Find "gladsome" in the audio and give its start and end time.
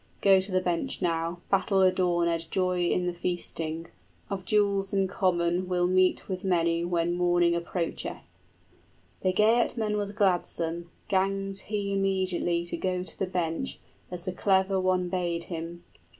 10.11-10.89